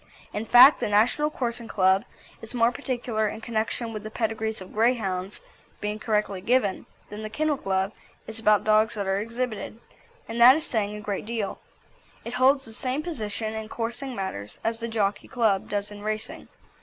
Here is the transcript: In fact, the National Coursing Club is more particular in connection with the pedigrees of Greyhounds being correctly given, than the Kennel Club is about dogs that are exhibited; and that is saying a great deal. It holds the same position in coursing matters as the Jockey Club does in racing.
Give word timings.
In 0.33 0.47
fact, 0.47 0.79
the 0.79 0.89
National 0.89 1.29
Coursing 1.29 1.67
Club 1.67 2.05
is 2.41 2.55
more 2.55 2.71
particular 2.71 3.27
in 3.29 3.39
connection 3.39 3.93
with 3.93 4.01
the 4.01 4.09
pedigrees 4.09 4.59
of 4.59 4.73
Greyhounds 4.73 5.41
being 5.79 5.99
correctly 5.99 6.41
given, 6.41 6.87
than 7.11 7.21
the 7.21 7.29
Kennel 7.29 7.55
Club 7.57 7.91
is 8.25 8.39
about 8.39 8.63
dogs 8.63 8.95
that 8.95 9.05
are 9.05 9.19
exhibited; 9.21 9.79
and 10.27 10.41
that 10.41 10.55
is 10.55 10.65
saying 10.65 10.95
a 10.95 11.01
great 11.01 11.27
deal. 11.27 11.59
It 12.25 12.33
holds 12.33 12.65
the 12.65 12.73
same 12.73 13.03
position 13.03 13.53
in 13.53 13.69
coursing 13.69 14.15
matters 14.15 14.57
as 14.63 14.79
the 14.79 14.87
Jockey 14.87 15.27
Club 15.27 15.69
does 15.69 15.91
in 15.91 16.01
racing. 16.01 16.47